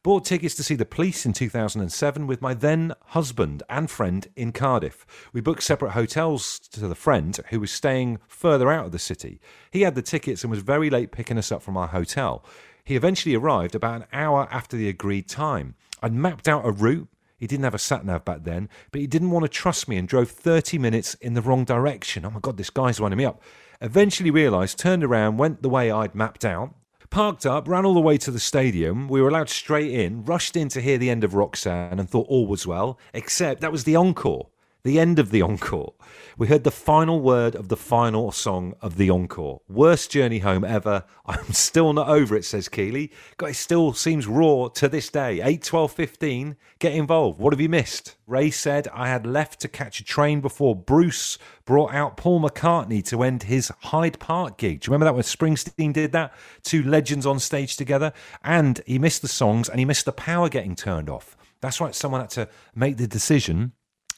Bought 0.07 0.25
tickets 0.25 0.55
to 0.55 0.63
see 0.63 0.77
the 0.77 0.85
police 0.85 1.27
in 1.27 1.33
2007 1.33 2.29
with 2.29 2.41
my 2.41 2.55
then 2.55 2.95
husband 3.07 3.65
and 3.69 3.91
friend 3.91 4.29
in 4.37 4.53
Cardiff. 4.53 5.05
We 5.33 5.41
booked 5.41 5.65
separate 5.65 5.95
hotels 5.95 6.61
to 6.61 6.87
the 6.87 6.95
friend 6.95 7.37
who 7.49 7.59
was 7.59 7.73
staying 7.73 8.21
further 8.29 8.71
out 8.71 8.87
of 8.87 8.93
the 8.93 9.01
city. 9.01 9.41
He 9.73 9.81
had 9.81 9.97
the 9.97 10.03
tickets 10.03 10.45
and 10.45 10.51
was 10.53 10.61
very 10.61 10.91
late 10.91 11.11
picking 11.11 11.39
us 11.39 11.51
up 11.51 11.61
from 11.61 11.77
our 11.77 11.89
hotel. 11.89 12.45
He 12.85 12.95
eventually 12.95 13.35
arrived 13.35 13.75
about 13.75 14.03
an 14.03 14.07
hour 14.13 14.47
after 14.53 14.77
the 14.77 14.89
agreed 14.89 15.29
time. 15.29 15.75
I'd 16.01 16.15
mapped 16.15 16.47
out 16.47 16.65
a 16.65 16.71
route. 16.71 17.09
He 17.37 17.49
didn't 17.49 17.65
have 17.65 17.75
a 17.75 17.79
sat 17.81 18.07
nav 18.07 18.25
back 18.25 18.45
then, 18.45 18.69
but 18.93 19.01
he 19.01 19.09
didn't 19.09 19.33
want 19.33 19.43
to 19.45 19.49
trust 19.49 19.89
me 19.89 19.97
and 19.97 20.07
drove 20.07 20.31
30 20.31 20.79
minutes 20.79 21.15
in 21.15 21.35
the 21.35 21.43
wrong 21.43 21.65
direction. 21.65 22.25
Oh 22.25 22.31
my 22.31 22.39
God, 22.39 22.59
this 22.59 22.71
guy's 22.71 23.01
winding 23.01 23.19
me 23.19 23.25
up. 23.25 23.43
Eventually 23.81 24.31
realised, 24.31 24.79
turned 24.79 25.03
around, 25.03 25.39
went 25.39 25.63
the 25.63 25.69
way 25.69 25.91
I'd 25.91 26.15
mapped 26.15 26.45
out, 26.45 26.77
Parked 27.11 27.47
up, 27.47 27.69
ran 27.69 27.85
all 27.85 27.95
the 27.95 28.01
way 28.01 28.19
to 28.19 28.31
the 28.31 28.41
stadium. 28.41 29.09
We 29.09 29.23
were 29.23 29.29
allowed 29.29 29.49
straight 29.49 29.93
in, 29.93 30.25
rushed 30.25 30.57
in 30.57 30.69
to 30.71 30.81
hear 30.81 30.99
the 30.99 31.11
end 31.11 31.25
of 31.25 31.35
Roxanne 31.35 31.99
and 31.99 32.09
thought 32.09 32.27
all 32.29 32.47
was 32.47 32.67
well, 32.67 32.99
except 33.15 33.61
that 33.61 33.73
was 33.73 33.85
the 33.85 33.97
encore 33.97 34.49
the 34.87 35.01
end 35.01 35.19
of 35.19 35.31
the 35.31 35.43
encore. 35.43 35.95
We 36.39 36.47
heard 36.47 36.65
the 36.65 36.71
final 36.71 37.21
word 37.21 37.57
of 37.57 37.69
the 37.69 37.77
final 37.77 38.31
song 38.31 38.75
of 38.81 38.97
the 38.97 39.11
encore. 39.11 39.63
Worst 39.69 40.13
journey 40.13 40.39
home 40.39 40.65
ever. 40.65 41.05
I'm 41.27 41.53
still 41.53 41.93
not 41.93 42.09
over 42.09 42.37
it, 42.37 42.45
says 42.45 42.69
Keeley. 42.69 43.11
It 43.43 43.57
still 43.57 43.93
seems 43.93 44.29
raw 44.29 44.69
to 44.69 44.89
this 44.89 45.11
day. 45.11 45.41
8, 45.43 45.63
12, 45.63 45.93
15. 45.93 46.57
Get 46.79 46.95
involved. 46.95 47.41
What 47.41 47.53
have 47.53 47.61
you 47.61 47.69
missed? 47.69 48.17
Ray 48.29 48.51
said, 48.51 48.87
I 48.95 49.09
had 49.09 49.27
left 49.27 49.61
to 49.61 49.69
catch 49.69 49.99
a 49.99 50.05
train 50.05 50.41
before 50.41 50.77
Bruce 50.77 51.37
brought 51.65 51.93
out 51.93 52.17
Paul 52.17 52.41
McCartney 52.41 53.05
to 53.07 53.25
end 53.25 53.43
his 53.43 53.73
Hyde 53.81 54.21
Park 54.21 54.57
gig. 54.57 54.81
Do 54.81 54.87
you 54.87 54.93
remember 54.93 55.07
that 55.07 55.15
when 55.15 55.25
Springsteen 55.25 55.93
did 55.93 56.13
that? 56.13 56.33
Two 56.63 56.85
legends 56.85 57.27
on 57.27 57.41
stage 57.41 57.77
together. 57.77 58.13
And 58.45 58.81
he 58.87 59.01
missed 59.01 59.23
the 59.23 59.29
songs 59.29 59.69
and 59.69 59.81
he 59.81 59.85
missed 59.85 60.05
the 60.05 60.13
power 60.13 60.49
getting 60.49 60.77
turned 60.77 61.11
off. 61.11 61.37
That's 61.61 61.81
right, 61.81 61.95
someone 61.95 62.21
had 62.21 62.31
to 62.31 62.49
make 62.75 62.99
the 62.99 63.09
decision 63.09 63.73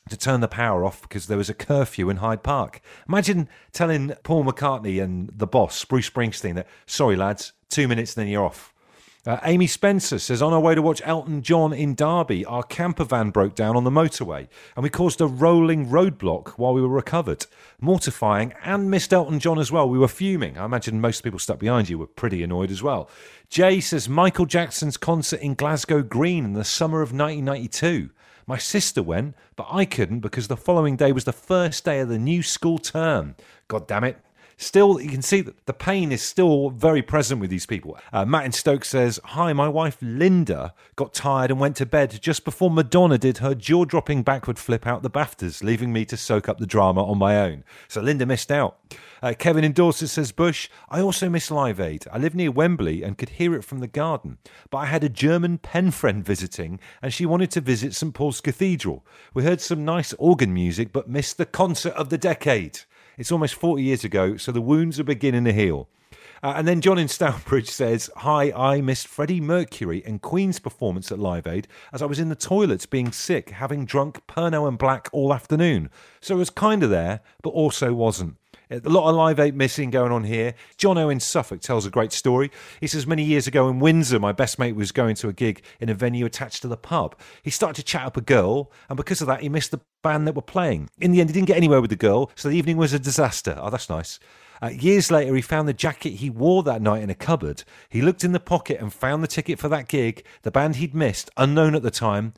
to 0.09 0.17
turn 0.17 0.41
the 0.41 0.49
power 0.49 0.85
off 0.85 1.03
because 1.03 1.27
there 1.27 1.39
was 1.39 1.51
a 1.51 1.55
curfew 1.55 2.11
in 2.11 2.19
Hyde 2.19 2.43
Park. 2.43 2.81
Imagine 3.09 3.49
telling 3.73 4.15
Paul 4.23 4.45
McCartney 4.45 5.03
and 5.03 5.31
the 5.35 5.47
boss, 5.47 5.85
Bruce 5.85 6.11
Springsteen, 6.11 6.55
that, 6.55 6.67
sorry, 6.87 7.17
lads, 7.17 7.53
two 7.69 7.89
minutes, 7.89 8.17
and 8.17 8.23
then 8.23 8.33
you're 8.33 8.45
off. 8.45 8.73
Uh, 9.27 9.39
Amy 9.43 9.67
Spencer 9.67 10.19
says, 10.19 10.41
on 10.41 10.55
our 10.55 10.61
way 10.61 10.75
to 10.75 10.81
watch 10.81 11.03
Elton 11.05 11.43
John 11.43 11.75
in 11.75 11.95
Derby, 11.95 12.47
our 12.47 12.63
camper 12.63 13.05
van 13.05 13.29
broke 13.29 13.55
down 13.55 13.77
on 13.77 13.85
the 13.85 13.91
motorway 13.91 14.49
and 14.75 14.83
we 14.83 14.89
caused 14.89 15.21
a 15.21 15.27
rolling 15.27 15.89
roadblock 15.89 16.51
while 16.51 16.73
we 16.73 16.81
were 16.81 16.89
recovered. 16.89 17.45
Mortifying 17.79 18.55
and 18.65 18.91
missed 18.91 19.13
Elton 19.13 19.39
John 19.39 19.59
as 19.59 19.71
well. 19.71 19.87
We 19.87 19.99
were 19.99 20.09
fuming. 20.09 20.57
I 20.57 20.65
imagine 20.65 21.01
most 21.01 21.23
people 21.23 21.39
stuck 21.39 21.59
behind 21.59 21.91
you 21.91 21.99
were 21.99 22.07
pretty 22.07 22.43
annoyed 22.43 22.71
as 22.71 22.83
well. 22.83 23.11
Jay 23.51 23.81
says, 23.81 24.09
Michael 24.09 24.47
Jackson's 24.47 24.97
concert 24.97 25.41
in 25.41 25.55
Glasgow 25.55 26.03
Green 26.03 26.47
in 26.47 26.53
the 26.55 26.65
summer 26.65 27.03
of 27.03 27.13
1992. 27.13 28.09
My 28.49 28.57
sister 28.57 29.03
went, 29.03 29.37
but 29.57 29.67
I 29.71 29.85
couldn't 29.85 30.21
because 30.21 30.49
the 30.49 30.57
following 30.57 30.97
day 30.97 31.13
was 31.13 31.25
the 31.25 31.35
first 31.35 31.85
day 31.85 32.01
of 32.01 32.09
the 32.09 32.19
new 32.19 32.43
school 32.43 32.79
term. 32.79 33.37
God 33.69 33.87
damn 33.87 34.05
it 34.05 34.17
still, 34.59 35.01
you 35.01 35.09
can 35.09 35.23
see 35.23 35.41
that 35.41 35.65
the 35.65 35.73
pain 35.73 36.13
is 36.13 36.21
still 36.21 36.69
very 36.71 37.01
present 37.01 37.41
with 37.41 37.49
these 37.49 37.65
people. 37.65 37.97
Uh, 38.13 38.27
Matt 38.27 38.45
in 38.45 38.53
Stoke 38.53 38.85
says, 38.85 39.19
Hi, 39.25 39.53
my 39.55 39.69
wife 39.69 39.97
Linda 40.03 40.75
got 40.97 41.15
tired 41.15 41.51
and 41.51 41.59
went 41.59 41.77
to 41.77 41.87
bed 41.87 42.19
just 42.21 42.45
before 42.45 42.71
Madonna 42.71 43.17
did 43.17 43.39
her 43.39 43.55
jaw 43.55 43.85
dropping 43.87 44.23
backward 44.23 44.59
flip 44.59 44.87
out 44.87 45.03
the 45.03 45.11
BAFTAs, 45.11 45.63
leaving 45.63 45.93
me 45.93 46.05
to 46.05 46.17
soak 46.17 46.49
up 46.49 46.59
the 46.59 46.67
drama 46.67 47.03
on 47.03 47.19
my 47.19 47.39
own. 47.39 47.65
So 47.89 48.03
Linda 48.03 48.27
missed 48.27 48.53
out. 48.53 48.79
Uh, 49.23 49.35
Kevin 49.37 49.65
in 49.65 49.73
Dorset 49.73 50.11
says, 50.11 50.33
Bush, 50.33 50.69
I 50.89 51.01
also 51.01 51.29
miss 51.29 51.51
Live 51.51 51.81
Aid. 51.81 52.05
I 52.13 52.19
live 52.19 52.35
near 52.35 52.51
Wembley 52.51 53.03
and 53.03 53.19
could 53.19 53.31
hear 53.31 53.55
it 53.55 53.65
from 53.65 53.81
the 53.81 53.89
garden. 53.89 54.39
But 54.71 54.79
I 54.79 54.87
had 54.87 55.03
a 55.03 55.09
German 55.09 55.59
pen 55.59 55.91
friend 55.91 56.25
visiting 56.25 56.79
and 57.03 57.13
she 57.13 57.27
wanted 57.27 57.51
to 57.53 57.61
visit 57.61 57.95
St 57.95 58.15
Paul's 58.15 58.41
Cathedral. 58.41 59.05
We 59.35 59.45
heard 59.45 59.61
some 59.61 59.85
nice 59.85 60.13
organ 60.15 60.53
music 60.55 60.93
but 60.93 61.09
missed 61.09 61.39
the 61.39 61.47
concert 61.47 61.95
of 61.95 62.11
the 62.11 62.19
decade. 62.19 62.81
It's 63.19 63.33
almost 63.33 63.57
40 63.57 63.83
years 63.83 64.05
ago, 64.05 64.37
so 64.37 64.53
the 64.53 64.61
wounds 64.61 65.01
are 65.01 65.05
beginning 65.05 65.45
to 65.45 65.53
heal. 65.53 65.89
Uh, 66.41 66.55
and 66.57 66.69
then 66.69 66.81
John 66.81 66.99
in 66.99 67.09
Stourbridge 67.09 67.69
says, 67.69 68.09
Hi, 68.19 68.53
I 68.53 68.81
missed 68.81 69.09
Freddie 69.09 69.41
Mercury 69.41 70.05
and 70.07 70.23
Queen's 70.23 70.61
performance 70.61 71.11
at 71.11 71.19
Live 71.19 71.47
Aid 71.47 71.67
as 71.93 72.01
I 72.01 72.07
was 72.07 72.21
in 72.21 72.29
the 72.29 72.37
toilets 72.37 72.87
being 72.87 73.11
sick, 73.11 73.51
having 73.51 73.85
drunk 73.85 74.25
Pernod 74.29 74.69
and 74.69 74.79
Black 74.79 75.09
all 75.13 75.35
afternoon. 75.35 75.91
So 76.21 76.37
it 76.37 76.39
was 76.39 76.51
kind 76.51 76.85
of 76.85 76.91
there, 76.91 77.21
but 77.43 77.51
also 77.51 77.93
wasn't. 77.93 78.37
A 78.71 78.81
lot 78.89 79.09
of 79.09 79.17
Live 79.17 79.41
Aid 79.41 79.57
missing 79.57 79.89
going 79.91 80.13
on 80.13 80.25
here. 80.25 80.55
John 80.77 80.99
Owen 80.99 81.21
Suffolk 81.21 81.61
tells 81.61 81.87
a 81.87 81.91
great 81.91 82.13
story. 82.13 82.51
He 82.81 82.87
says, 82.87 83.07
Many 83.07 83.25
years 83.25 83.47
ago 83.47 83.69
in 83.69 83.79
Windsor, 83.79 84.19
my 84.19 84.33
best 84.33 84.59
mate 84.59 84.77
was 84.77 84.93
going 84.93 85.15
to 85.17 85.29
a 85.29 85.33
gig 85.33 85.63
in 85.81 85.89
a 85.89 85.95
venue 85.95 86.27
attached 86.27 86.61
to 86.63 86.69
the 86.69 86.77
pub. 86.77 87.19
He 87.43 87.51
started 87.51 87.77
to 87.77 87.83
chat 87.83 88.05
up 88.05 88.19
a 88.19 88.21
girl, 88.21 88.71
and 88.91 88.97
because 88.99 89.23
of 89.23 89.27
that, 89.27 89.41
he 89.41 89.49
missed 89.49 89.71
the 89.71 89.81
band 90.03 90.27
that 90.27 90.35
were 90.35 90.43
playing. 90.43 90.91
In 91.01 91.13
the 91.13 91.21
end, 91.21 91.31
he 91.31 91.35
didn't 91.35 91.49
get 91.49 91.57
anywhere 91.57 91.81
with 91.81 91.91
the 91.91 91.97
girl, 91.97 92.31
so 92.35 92.51
the 92.51 92.57
evening 92.57 92.77
was 92.77 92.93
a 92.93 92.99
disaster. 92.99 93.57
Oh, 93.59 93.71
that's 93.71 93.89
nice. 93.89 94.21
Uh, 94.61 94.69
years 94.69 95.11
later, 95.11 95.35
he 95.35 95.41
found 95.41 95.67
the 95.67 95.73
jacket 95.73 96.15
he 96.15 96.29
wore 96.29 96.63
that 96.65 96.83
night 96.83 97.03
in 97.03 97.11
a 97.11 97.15
cupboard. 97.15 97.65
He 97.89 98.03
looked 98.03 98.25
in 98.25 98.33
the 98.33 98.41
pocket 98.41 98.81
and 98.81 98.93
found 98.93 99.23
the 99.23 99.29
ticket 99.29 99.59
for 99.59 99.69
that 99.69 99.89
gig. 99.89 100.25
The 100.43 100.51
band 100.51 100.77
he'd 100.77 100.95
missed, 100.95 101.31
unknown 101.37 101.75
at 101.75 101.83
the 101.83 101.91
time, 101.91 102.35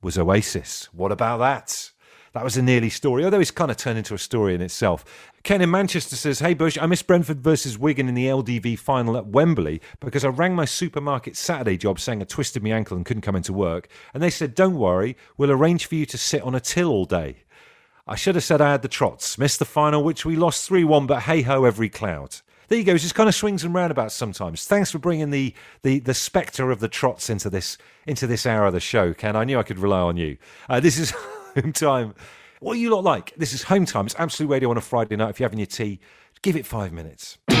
was 0.00 0.16
Oasis. 0.16 0.88
What 0.92 1.12
about 1.12 1.38
that? 1.38 1.90
That 2.34 2.42
was 2.42 2.56
a 2.56 2.62
nearly 2.62 2.90
story, 2.90 3.24
although 3.24 3.38
it's 3.38 3.52
kind 3.52 3.70
of 3.70 3.76
turned 3.76 3.96
into 3.96 4.12
a 4.12 4.18
story 4.18 4.56
in 4.56 4.60
itself. 4.60 5.04
Ken 5.44 5.62
in 5.62 5.70
Manchester 5.70 6.16
says, 6.16 6.40
Hey 6.40 6.52
Bush, 6.52 6.76
I 6.80 6.86
missed 6.86 7.06
Brentford 7.06 7.40
versus 7.40 7.78
Wigan 7.78 8.08
in 8.08 8.16
the 8.16 8.26
LDV 8.26 8.76
final 8.80 9.16
at 9.16 9.28
Wembley 9.28 9.80
because 10.00 10.24
I 10.24 10.28
rang 10.28 10.56
my 10.56 10.64
supermarket 10.64 11.36
Saturday 11.36 11.76
job 11.76 12.00
saying 12.00 12.20
I 12.20 12.24
twisted 12.24 12.64
my 12.64 12.70
ankle 12.70 12.96
and 12.96 13.06
couldn't 13.06 13.22
come 13.22 13.36
into 13.36 13.52
work. 13.52 13.86
And 14.12 14.20
they 14.20 14.30
said, 14.30 14.56
Don't 14.56 14.74
worry, 14.74 15.16
we'll 15.36 15.52
arrange 15.52 15.86
for 15.86 15.94
you 15.94 16.06
to 16.06 16.18
sit 16.18 16.42
on 16.42 16.56
a 16.56 16.60
till 16.60 16.90
all 16.90 17.04
day. 17.04 17.44
I 18.04 18.16
should 18.16 18.34
have 18.34 18.42
said 18.42 18.60
I 18.60 18.72
had 18.72 18.82
the 18.82 18.88
trots. 18.88 19.38
Missed 19.38 19.60
the 19.60 19.64
final, 19.64 20.02
which 20.02 20.24
we 20.24 20.34
lost 20.34 20.66
3 20.66 20.82
1, 20.82 21.06
but 21.06 21.22
hey 21.22 21.42
ho, 21.42 21.64
every 21.64 21.88
cloud. 21.88 22.38
There 22.66 22.78
you 22.78 22.84
go. 22.84 22.98
Just 22.98 23.14
kind 23.14 23.28
of 23.28 23.34
swings 23.36 23.62
and 23.62 23.72
roundabouts 23.72 24.14
sometimes. 24.14 24.66
Thanks 24.66 24.90
for 24.90 24.98
bringing 24.98 25.30
the, 25.30 25.54
the, 25.82 26.00
the 26.00 26.14
spectre 26.14 26.72
of 26.72 26.80
the 26.80 26.88
trots 26.88 27.30
into 27.30 27.48
this 27.48 27.78
into 28.08 28.26
this 28.26 28.44
hour 28.44 28.66
of 28.66 28.72
the 28.72 28.80
show, 28.80 29.14
Ken. 29.14 29.36
I 29.36 29.44
knew 29.44 29.60
I 29.60 29.62
could 29.62 29.78
rely 29.78 30.00
on 30.00 30.16
you. 30.16 30.36
Uh, 30.68 30.80
this 30.80 30.98
is 30.98 31.14
home 31.54 31.72
time 31.72 32.14
what 32.64 32.78
are 32.78 32.80
you 32.80 32.88
lot 32.94 33.04
like? 33.04 33.34
This 33.36 33.52
is 33.52 33.64
home 33.64 33.84
time. 33.84 34.06
It's 34.06 34.14
Absolute 34.18 34.48
Radio 34.48 34.70
on 34.70 34.78
a 34.78 34.80
Friday 34.80 35.16
night. 35.16 35.28
If 35.28 35.38
you're 35.38 35.44
having 35.44 35.58
your 35.58 35.66
tea, 35.66 36.00
give 36.40 36.56
it 36.56 36.64
five 36.64 36.94
minutes. 36.94 37.36
The 37.48 37.56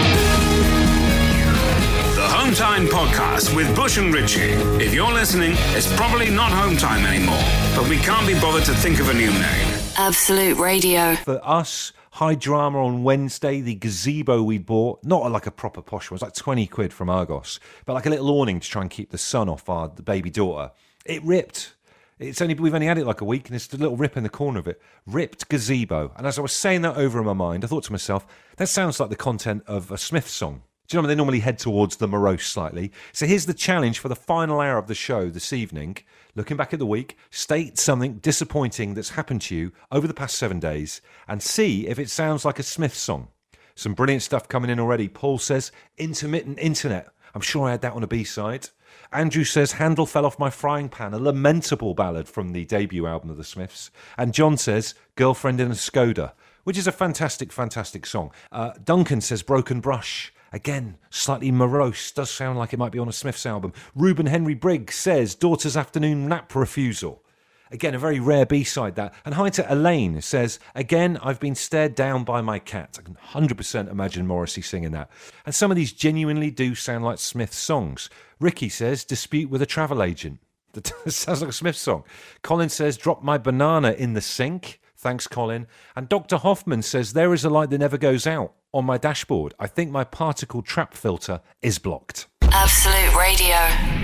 Home 2.26 2.54
Time 2.54 2.86
Podcast 2.86 3.54
with 3.54 3.76
Bush 3.76 3.98
and 3.98 4.14
Richie. 4.14 4.52
If 4.82 4.94
you're 4.94 5.12
listening, 5.12 5.52
it's 5.74 5.94
probably 5.94 6.30
not 6.30 6.50
Home 6.52 6.78
Time 6.78 7.04
anymore, 7.04 7.42
but 7.76 7.86
we 7.86 7.98
can't 7.98 8.26
be 8.26 8.32
bothered 8.40 8.64
to 8.64 8.72
think 8.72 8.98
of 8.98 9.10
a 9.10 9.12
new 9.12 9.30
name. 9.30 9.80
Absolute 9.98 10.56
Radio. 10.56 11.16
For 11.16 11.38
us, 11.46 11.92
high 12.12 12.34
drama 12.34 12.82
on 12.82 13.02
Wednesday, 13.04 13.60
the 13.60 13.74
gazebo 13.74 14.42
we 14.42 14.56
bought, 14.56 15.04
not 15.04 15.30
like 15.30 15.46
a 15.46 15.50
proper 15.50 15.82
posh 15.82 16.10
one, 16.10 16.14
it 16.14 16.20
was 16.20 16.22
like 16.22 16.34
20 16.34 16.66
quid 16.68 16.94
from 16.94 17.10
Argos, 17.10 17.60
but 17.84 17.92
like 17.92 18.06
a 18.06 18.10
little 18.10 18.30
awning 18.30 18.58
to 18.58 18.66
try 18.70 18.80
and 18.80 18.90
keep 18.90 19.10
the 19.10 19.18
sun 19.18 19.50
off 19.50 19.68
our 19.68 19.90
baby 19.90 20.30
daughter. 20.30 20.72
It 21.04 21.22
ripped. 21.22 21.73
It's 22.18 22.40
only 22.40 22.54
we've 22.54 22.74
only 22.74 22.86
had 22.86 22.98
it 22.98 23.06
like 23.06 23.20
a 23.20 23.24
week, 23.24 23.48
and 23.48 23.56
it's 23.56 23.72
a 23.72 23.76
little 23.76 23.96
rip 23.96 24.16
in 24.16 24.22
the 24.22 24.28
corner 24.28 24.60
of 24.60 24.68
it. 24.68 24.80
Ripped 25.06 25.48
gazebo. 25.48 26.12
And 26.16 26.26
as 26.26 26.38
I 26.38 26.42
was 26.42 26.52
saying 26.52 26.82
that 26.82 26.96
over 26.96 27.18
in 27.18 27.26
my 27.26 27.32
mind, 27.32 27.64
I 27.64 27.66
thought 27.66 27.84
to 27.84 27.92
myself, 27.92 28.26
that 28.56 28.68
sounds 28.68 29.00
like 29.00 29.10
the 29.10 29.16
content 29.16 29.64
of 29.66 29.90
a 29.90 29.98
Smith 29.98 30.28
song. 30.28 30.62
Do 30.86 30.96
you 30.96 31.02
know 31.02 31.08
they 31.08 31.14
normally 31.14 31.40
head 31.40 31.58
towards 31.58 31.96
the 31.96 32.06
morose 32.06 32.46
slightly? 32.46 32.92
So 33.12 33.26
here's 33.26 33.46
the 33.46 33.54
challenge 33.54 33.98
for 33.98 34.08
the 34.08 34.14
final 34.14 34.60
hour 34.60 34.76
of 34.76 34.86
the 34.86 34.94
show 34.94 35.30
this 35.30 35.52
evening. 35.52 35.96
Looking 36.36 36.56
back 36.56 36.72
at 36.72 36.78
the 36.78 36.86
week, 36.86 37.16
state 37.30 37.78
something 37.78 38.18
disappointing 38.18 38.94
that's 38.94 39.10
happened 39.10 39.40
to 39.42 39.56
you 39.56 39.72
over 39.90 40.06
the 40.06 40.14
past 40.14 40.36
seven 40.36 40.60
days, 40.60 41.00
and 41.26 41.42
see 41.42 41.88
if 41.88 41.98
it 41.98 42.10
sounds 42.10 42.44
like 42.44 42.58
a 42.58 42.62
Smith 42.62 42.94
song. 42.94 43.28
Some 43.74 43.94
brilliant 43.94 44.22
stuff 44.22 44.46
coming 44.46 44.70
in 44.70 44.78
already. 44.78 45.08
Paul 45.08 45.38
says 45.38 45.72
intermittent 45.96 46.58
internet. 46.60 47.08
I'm 47.34 47.40
sure 47.40 47.66
I 47.66 47.72
had 47.72 47.80
that 47.80 47.94
on 47.94 48.04
a 48.04 48.06
B 48.06 48.22
side. 48.22 48.68
Andrew 49.14 49.44
says, 49.44 49.72
Handle 49.72 50.06
fell 50.06 50.26
off 50.26 50.40
my 50.40 50.50
frying 50.50 50.88
pan, 50.88 51.14
a 51.14 51.18
lamentable 51.18 51.94
ballad 51.94 52.28
from 52.28 52.52
the 52.52 52.64
debut 52.64 53.06
album 53.06 53.30
of 53.30 53.36
the 53.36 53.44
Smiths. 53.44 53.92
And 54.18 54.34
John 54.34 54.56
says, 54.56 54.94
Girlfriend 55.14 55.60
in 55.60 55.70
a 55.70 55.74
Skoda, 55.74 56.32
which 56.64 56.76
is 56.76 56.88
a 56.88 56.92
fantastic, 56.92 57.52
fantastic 57.52 58.06
song. 58.06 58.32
Uh, 58.50 58.72
Duncan 58.84 59.20
says, 59.20 59.42
Broken 59.42 59.80
Brush. 59.80 60.32
Again, 60.52 60.98
slightly 61.10 61.52
morose, 61.52 62.10
does 62.10 62.30
sound 62.30 62.58
like 62.58 62.72
it 62.72 62.78
might 62.78 62.92
be 62.92 62.98
on 62.98 63.08
a 63.08 63.12
Smiths 63.12 63.46
album. 63.46 63.72
Reuben 63.94 64.26
Henry 64.26 64.54
Briggs 64.54 64.96
says, 64.96 65.36
Daughter's 65.36 65.76
Afternoon 65.76 66.28
Nap 66.28 66.52
Refusal. 66.54 67.22
Again, 67.70 67.94
a 67.94 67.98
very 67.98 68.20
rare 68.20 68.46
B 68.46 68.62
side 68.62 68.94
that. 68.96 69.14
And 69.24 69.34
hi 69.34 69.48
to 69.50 69.72
Elaine 69.72 70.20
says, 70.20 70.58
Again, 70.74 71.18
I've 71.22 71.40
been 71.40 71.54
stared 71.54 71.94
down 71.94 72.24
by 72.24 72.40
my 72.40 72.58
cat. 72.58 72.98
I 72.98 73.02
can 73.02 73.16
100% 73.32 73.90
imagine 73.90 74.26
Morrissey 74.26 74.62
singing 74.62 74.92
that. 74.92 75.10
And 75.46 75.54
some 75.54 75.70
of 75.70 75.76
these 75.76 75.92
genuinely 75.92 76.50
do 76.50 76.74
sound 76.74 77.04
like 77.04 77.18
Smith 77.18 77.52
songs. 77.52 78.10
Ricky 78.38 78.68
says, 78.68 79.04
Dispute 79.04 79.50
with 79.50 79.62
a 79.62 79.66
travel 79.66 80.02
agent. 80.02 80.40
That 80.74 81.12
sounds 81.12 81.40
like 81.40 81.50
a 81.50 81.52
Smith 81.52 81.76
song. 81.76 82.04
Colin 82.42 82.68
says, 82.68 82.96
Drop 82.96 83.22
my 83.22 83.38
banana 83.38 83.92
in 83.92 84.14
the 84.14 84.20
sink. 84.20 84.80
Thanks, 84.96 85.26
Colin. 85.26 85.66
And 85.94 86.08
Dr. 86.08 86.36
Hoffman 86.36 86.82
says, 86.82 87.12
There 87.12 87.32
is 87.32 87.44
a 87.44 87.50
light 87.50 87.70
that 87.70 87.78
never 87.78 87.98
goes 87.98 88.26
out 88.26 88.54
on 88.72 88.84
my 88.84 88.98
dashboard. 88.98 89.54
I 89.58 89.68
think 89.68 89.90
my 89.90 90.02
particle 90.02 90.62
trap 90.62 90.94
filter 90.94 91.40
is 91.62 91.78
blocked. 91.78 92.26
Absolute 92.56 93.18
Radio. 93.18 93.56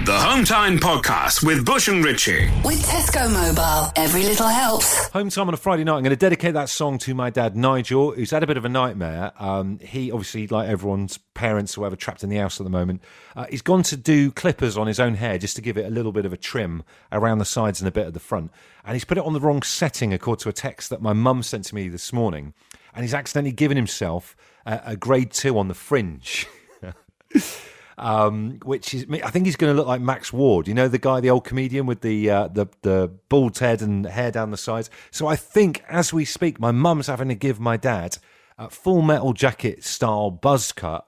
The 0.05 0.19
Home 0.19 0.45
Time 0.45 0.77
Podcast 0.81 1.47
with 1.47 1.65
Bush 1.65 1.87
and 1.87 2.05
Richie. 2.05 2.51
With 2.65 2.85
Tesco 2.85 3.33
Mobile, 3.33 3.93
every 3.95 4.25
little 4.25 4.49
helps. 4.49 5.07
Home 5.11 5.31
time 5.31 5.47
on 5.47 5.55
a 5.55 5.57
Friday 5.57 5.85
night. 5.85 5.99
I'm 5.99 6.03
going 6.03 6.11
to 6.11 6.17
dedicate 6.17 6.55
that 6.55 6.69
song 6.69 6.99
to 6.99 7.15
my 7.15 7.31
dad, 7.31 7.57
Nigel, 7.57 8.11
who's 8.11 8.33
had 8.33 8.43
a 8.43 8.49
bit 8.49 8.57
of 8.57 8.65
a 8.65 8.69
nightmare. 8.69 9.31
Um, 9.39 9.79
he 9.79 10.11
obviously, 10.11 10.49
like 10.49 10.69
everyone's 10.69 11.17
parents 11.17 11.79
or 11.79 11.83
whatever, 11.83 11.95
trapped 11.95 12.25
in 12.25 12.29
the 12.29 12.39
house 12.39 12.59
at 12.59 12.65
the 12.65 12.71
moment. 12.71 13.03
Uh, 13.37 13.47
he's 13.49 13.63
gone 13.63 13.85
to 13.85 13.97
do 13.97 14.33
clippers 14.33 14.77
on 14.77 14.89
his 14.89 14.99
own 14.99 15.15
hair 15.15 15.39
just 15.39 15.55
to 15.55 15.63
give 15.63 15.79
it 15.79 15.87
a 15.87 15.91
little 15.91 16.11
bit 16.11 16.27
of 16.27 16.33
a 16.33 16.37
trim 16.37 16.83
around 17.13 17.39
the 17.39 17.45
sides 17.45 17.81
and 17.81 17.87
a 17.87 17.93
bit 17.93 18.09
at 18.09 18.15
the 18.15 18.21
front. 18.21 18.51
And 18.85 18.95
he's 18.95 19.05
put 19.05 19.17
it 19.17 19.25
on 19.25 19.33
the 19.33 19.41
wrong 19.41 19.63
setting, 19.63 20.13
according 20.13 20.43
to 20.43 20.49
a 20.49 20.53
text 20.53 20.91
that 20.91 21.01
my 21.01 21.13
mum 21.13 21.45
sent 21.45 21.67
to 21.67 21.75
me 21.77 21.89
this 21.89 22.13
morning. 22.13 22.55
And 22.95 23.05
he's 23.05 23.15
accidentally 23.15 23.53
given 23.53 23.77
himself 23.77 24.37
a, 24.67 24.81
a 24.87 24.97
grade 24.97 25.31
two 25.31 25.57
on 25.57 25.69
the 25.69 25.75
fringe. 25.75 26.49
um, 28.01 28.59
which 28.65 28.95
is 28.95 29.07
I 29.23 29.31
think 29.31 29.45
he's 29.45 29.57
going 29.57 29.73
to 29.73 29.77
look 29.77 29.87
like 29.87 30.01
Max 30.01 30.33
Wall. 30.33 30.67
You 30.67 30.75
know 30.75 30.89
the 30.89 30.99
guy, 30.99 31.21
the 31.21 31.31
old 31.31 31.45
comedian 31.45 31.87
with 31.87 32.01
the 32.01 32.31
uh, 32.31 32.49
the 32.49 32.67
the 32.81 33.13
bald 33.29 33.59
head 33.59 33.83
and 33.83 34.07
hair 34.07 34.31
down 34.31 34.51
the 34.51 34.57
sides. 34.57 34.91
So 35.11 35.27
I 35.27 35.37
think 35.37 35.85
as 35.89 36.13
we 36.13 36.25
speak, 36.25 36.59
my 36.59 36.73
mum's 36.73 37.07
having 37.07 37.29
to 37.29 37.35
give 37.35 37.61
my 37.61 37.77
dad 37.77 38.17
a 38.59 38.71
full 38.71 39.03
metal 39.03 39.35
jacket 39.35 39.85
style 39.85 40.31
buzz 40.31 40.73
cut 40.73 41.07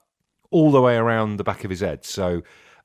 all 0.51 0.71
the 0.71 0.81
way 0.81 0.95
around 0.95 1.37
the 1.37 1.43
back 1.43 1.63
of 1.63 1.71
his 1.71 1.79
head. 1.79 2.05
So 2.05 2.43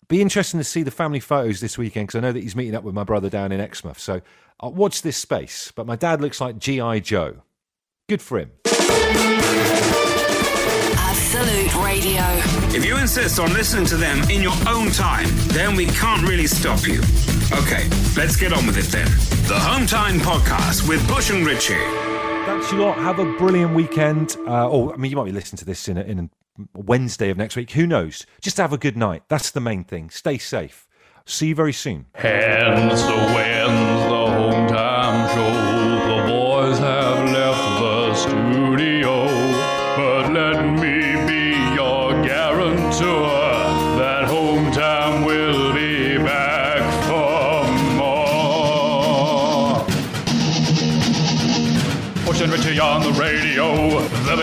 be 0.09 0.23
interesting 0.23 0.59
to 0.59 0.65
see 0.65 0.83
the 0.83 0.91
family 0.91 1.21
photos 1.21 1.61
this 1.61 1.77
weekend 1.77 2.09
because 2.09 2.19
I 2.19 2.21
know 2.21 2.33
that 2.33 2.43
he's 2.43 2.57
meeting 2.57 2.75
up 2.75 2.85
with 2.85 2.95
my 2.95 3.05
brother 3.05 3.29
down 3.29 3.53
in 3.53 3.61
Exmouth. 3.61 3.99
So 3.99 4.23
I'll 4.59 4.73
watch 4.73 5.03
this 5.03 5.19
space. 5.19 5.71
But 5.75 5.87
my 5.87 5.97
dad 5.97 6.23
looks 6.23 6.41
like 6.41 6.59
GI 6.59 7.03
Joe. 7.03 7.43
Good 8.09 8.23
for 8.23 8.39
him. 8.39 8.53
Absolute 11.31 11.85
Radio. 11.85 12.23
If 12.75 12.87
you 12.87 12.97
insist 12.97 13.39
on 13.39 13.53
listening 13.53 13.85
to 13.87 13.99
them 13.99 14.19
in 14.31 14.41
your 14.41 14.55
own 14.67 14.91
time, 14.91 15.27
then 15.49 15.77
we 15.77 15.85
can't 15.85 16.27
really 16.27 16.47
stop 16.47 16.87
you. 16.87 17.03
Okay, 17.53 17.87
let's 18.17 18.35
get 18.35 18.51
on 18.55 18.67
with 18.67 18.79
it 18.79 18.87
then. 18.87 19.05
The 19.47 19.59
Home 19.59 19.85
Time 19.85 20.21
Podcast 20.21 20.89
with 20.89 21.07
Bush 21.07 21.29
and 21.29 21.47
Richie. 21.47 21.75
Thanks 22.47 22.73
a 22.73 22.77
lot. 22.77 22.97
Have 22.97 23.19
a 23.19 23.31
brilliant 23.37 23.75
weekend. 23.75 24.39
Uh, 24.47 24.71
or, 24.71 24.95
I 24.95 24.97
mean, 24.97 25.11
you 25.11 25.19
might 25.19 25.27
be 25.27 25.33
listening 25.33 25.59
to 25.59 25.67
this 25.67 25.87
in 25.87 25.99
a, 25.99 26.01
in 26.01 26.19
a 26.19 26.31
Wednesday 26.73 27.29
of 27.29 27.37
next 27.37 27.57
week. 27.57 27.73
Who 27.73 27.87
knows? 27.87 28.25
Just 28.41 28.57
have 28.57 28.73
a 28.73 28.79
good 28.79 28.97
night. 28.97 29.23
That's 29.29 29.51
the 29.51 29.61
main 29.61 29.85
thing. 29.85 30.09
Stay 30.09 30.39
safe. 30.39 30.89
See 31.27 31.49
you 31.49 31.55
very 31.55 31.75
soon. 31.75 32.07
Hence 32.15 33.03
the 33.03 33.13
wins 33.13 34.03
the 34.09 34.27
home 34.31 34.67
time 34.67 35.29
show. 35.35 36.08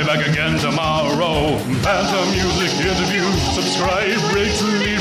Back 0.06 0.28
again 0.28 0.58
tomorrow. 0.60 1.58
Phantom 1.82 2.30
music 2.32 2.72
interview. 2.86 3.26
Subscribe, 3.54 4.34
rate, 4.34 4.62
leave 4.80 4.95